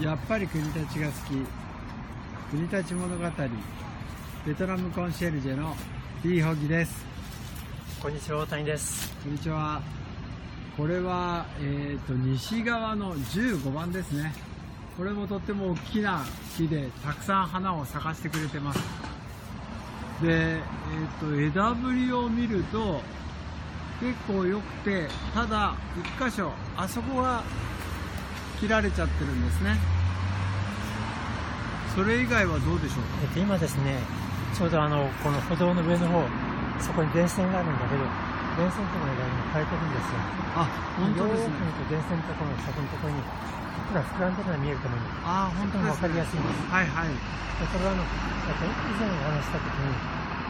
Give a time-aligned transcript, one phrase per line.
[0.00, 1.34] やっぱり国立が好き。
[2.50, 3.24] 国立物語。
[4.44, 5.76] ベトナムコンシェルジェの
[6.20, 7.04] T ホギです。
[8.02, 9.12] こんにちは大谷です。
[9.22, 9.80] こんにちは。
[10.76, 14.32] これは、えーと、西側の15番ですね。
[14.96, 16.24] これもとっても大きな
[16.56, 18.80] 木でたくさん花を咲かせてくれてます。
[20.20, 23.00] で、えーと、枝ぶりを見ると
[24.00, 25.76] 結構良くてただ
[26.18, 27.44] 1箇所あそこが
[28.60, 29.76] 切られちゃってるんですね。
[31.94, 34.02] それ以外はどうでしょうか、えっと、今ですね
[34.50, 36.26] ちょうどあのこの歩道の上の方
[36.82, 38.02] そこに電線があるんだけど
[38.58, 40.18] 電線との間に変えてるんですよ。
[40.58, 40.66] あ
[40.98, 41.54] 本当ですね。
[41.90, 43.22] 電線とこの先のところに
[43.90, 46.66] ふら膨らんでるのが見えると思いますあ本当です、ね、分かりやすいんです。
[46.70, 47.14] はいはい。
[47.14, 49.94] これはあの以前お話した時に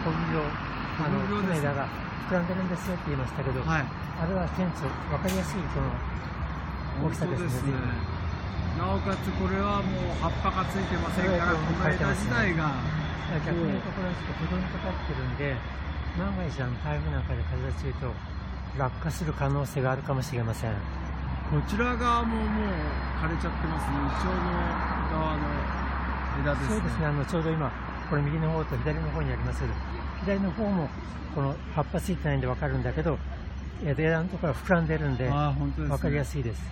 [0.00, 1.88] 小麦をあの木の枝が
[2.28, 5.92] 膨らんでるんですよって言いましたけど、はい、あれは顕著分かりやすいこの
[7.02, 7.72] 大きさですね。
[8.78, 12.70] なおかつこれはもう葉っぱがついてませんからこの枝自体が。
[13.34, 15.56] 逆に言うところはちょっと手どにかかってるんで
[16.18, 18.12] 万が一あの台風なんかで風が強いと
[18.78, 20.72] 落下する可能性があるかもしれません。
[21.50, 22.68] こちら側ももう
[23.18, 23.96] 枯れちゃってますね。
[23.96, 24.42] イチョウの
[25.10, 25.42] 側の
[26.42, 26.76] 枝ですね。
[26.76, 27.06] そうですね。
[27.06, 27.72] あのちょうど今
[28.10, 29.60] これ右の方と左の方にあります。
[29.60, 29.72] けど
[30.20, 30.88] 左の方も
[31.34, 33.18] この葉っぱついてないんで分かるんだけど
[33.84, 36.62] 枝のところは膨らんでるんで分かりやすいです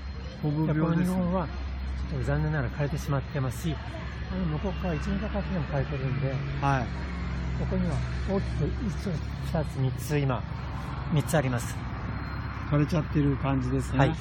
[0.42, 3.76] この2本はちょっと残念ながら枯れてしまってますし
[4.32, 6.86] あの向こう側1メートル角でも枯れてるんで、はい、
[7.60, 7.96] ここには
[8.28, 10.42] 大きく1つ、2つ、3つ今、
[11.12, 11.76] 3つあります。
[12.70, 13.98] 枯れちゃってる感じですね。
[13.98, 14.14] はい。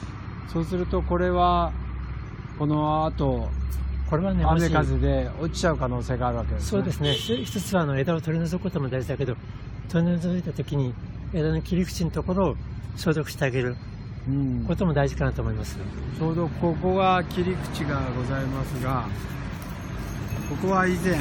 [0.51, 1.71] そうするとこれは、
[2.59, 3.49] この後、
[4.09, 6.69] これはね、雨風で落ちちゃう可能性があるわけですね。
[6.69, 7.13] そうですね。
[7.13, 9.37] 一つはあの枝を取り除くことも大事だけど、
[9.87, 10.93] 取り除いた時に
[11.33, 12.55] 枝の切り口のところを
[12.97, 13.77] 消毒してあげる
[14.67, 15.77] ことも大事かなと思います。
[16.17, 19.07] ちょうどここが切り口がございますが、
[20.49, 21.17] ここは以前、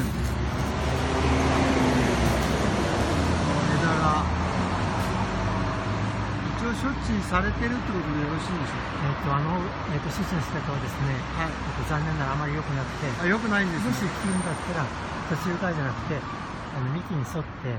[6.80, 9.60] 処置されてるってことでよろしいんでしょうか、えっとあの
[9.92, 11.52] えっと処置の仕方はですね、はい。
[11.52, 14.88] えっと、残念ながらあまり良くなくてあ良くないんです、ね、もし切るんだったら
[15.28, 17.76] 途中からじゃなくてあの幹に沿って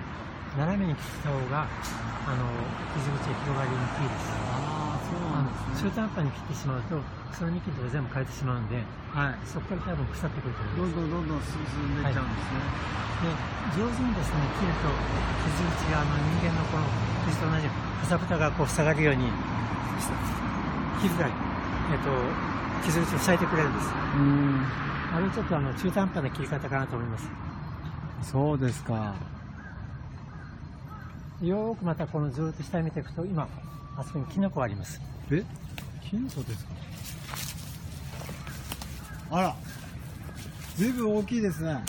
[0.54, 2.46] 斜めに切った方があの
[2.94, 4.71] 傷口が広がりにくいです
[5.12, 5.92] ああそうなんですね。
[5.92, 7.02] 中途半端に切ってしまうと
[7.36, 8.80] その幹のとこ全部変えてしまうんで、
[9.12, 10.96] はい、そこから多分腐ってくると思います。
[10.96, 13.36] どんどんどんどん進んでいっちゃうんですね、はい、
[13.76, 14.88] で上手にですね切ると
[15.44, 16.86] 傷口があの人間のこの
[17.28, 19.28] 傷と同じようにかさぶたがこう塞がるように
[21.02, 21.32] 傷が、え
[21.96, 22.10] っと、
[22.86, 23.90] 傷口を塞いでくれるんです。
[23.90, 24.66] うん。
[25.14, 27.30] あれちょっとあの中途半端な切り方かなと思います。
[28.24, 29.16] そうですか。
[31.42, 33.48] よくまたこのずっと下に見ていくと今
[33.98, 35.02] あそこにキノコあります。
[35.32, 35.44] え？
[36.10, 36.72] キノコですか？
[39.32, 39.56] あら。
[40.78, 41.84] ずいぶん大きいですね。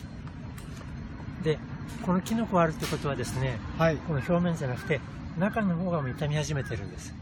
[1.45, 1.59] で
[2.05, 5.01] このキノコあるってことはですね、はい、この表面じゃなくて
[5.39, 7.15] 中の方がもう傷み始めてるんです。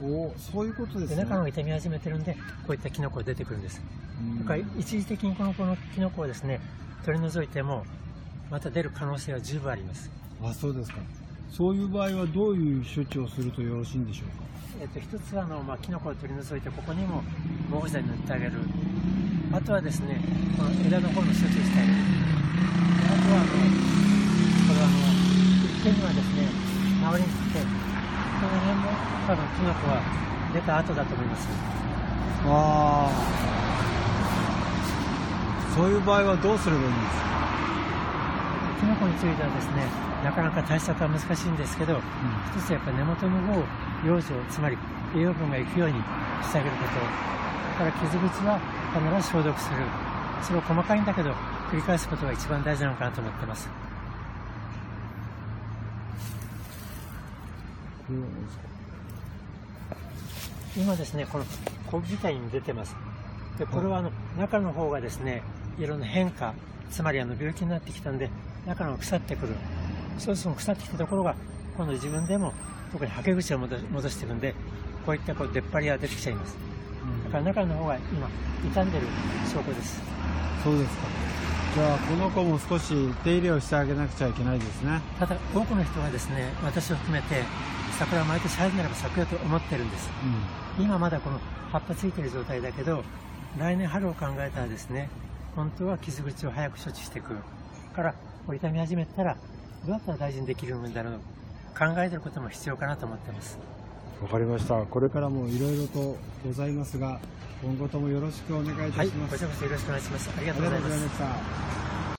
[0.00, 1.16] おそういうことですね。
[1.24, 3.82] 中の方が傷み始めてるんでこういったキノコが出てくるんです。
[4.40, 6.60] だから一時的にこのこのキノコをですね
[7.04, 7.84] 取り除いても
[8.50, 10.10] また出る可能性は十分あります。
[10.42, 10.98] あそうですか
[11.50, 14.44] そういう場合はどういう処置をするとよろしいんでしょうか？
[14.80, 17.22] えっと、一つはあの、まあ、キノコを取り除いてここにも
[17.70, 18.52] 防腐剤塗ってあげる
[19.52, 20.20] あとはですね
[20.56, 24.94] この枝の方の処置をしてあげるあとはあのこれはあの
[25.66, 26.46] 一点にはですね
[27.02, 27.66] 周りに来て、こ
[28.42, 28.90] の辺も
[29.26, 30.02] 多分キノコは
[30.52, 31.48] 出た後だと思います。
[32.44, 33.10] ああ。
[35.74, 37.22] そういう場合はどうすればいいんですか？
[38.78, 39.84] キノコについてはですね、
[40.24, 42.00] なかなか対策は難しいんですけど、うん、
[42.54, 43.64] 一つやっぱ根元の方を
[44.06, 44.78] 養生、つまり
[45.16, 45.94] 栄養分が行くように
[46.42, 47.28] してあげること。
[47.78, 48.58] から傷口は
[48.92, 49.76] 必ず消毒する。
[50.42, 51.30] それを細かいんだけど、
[51.70, 53.68] 繰り返すことが一番大事なのかなと思ってます。
[60.76, 61.44] 今ですね、この
[61.86, 62.96] 小自体に出てます。
[63.58, 65.42] で、これはあの中の方がですね、
[65.78, 66.54] いろんな変化、
[66.90, 68.30] つまりあの病気になってきたんで、
[68.68, 69.54] 中の腐ってくる。
[70.18, 71.34] そうすると腐ってきたところが、
[71.76, 72.52] 今度自分でも
[72.92, 74.54] 特にはけ口を戻していくんで、
[75.06, 76.56] こういったこう出っ張りが出てきちゃいます。
[77.24, 78.28] だから中の方が今、
[78.62, 79.06] 傷んでる
[79.46, 80.02] 証拠です。
[80.62, 81.28] そうですか。
[81.74, 82.94] じゃあこの子も少し
[83.24, 87.44] 手入れをしてあげなくちゃいけないですねただ多くの人はですね私を含めて
[87.98, 90.10] 桜は毎年春ならば咲くよと思ってるんです、
[90.78, 91.38] うん、今まだこの
[91.70, 93.04] 葉っぱついてる状態だけど
[93.58, 95.10] 来年春を考えたらですね
[95.54, 97.36] 本当は傷口を早く処置していく
[97.94, 98.14] から
[98.54, 99.36] 痛み始めたら
[99.84, 101.14] どうやったら大事にできるんだろう
[101.78, 103.58] 考えてることも必要かなと思ってます
[104.22, 107.20] わかりましたこれからもいろいろとございますが
[107.62, 109.28] 今後ともよろしくお願いいたします。
[109.28, 110.30] はい、こちらこそよろしくお願いします。
[110.36, 111.97] ありがとうございます。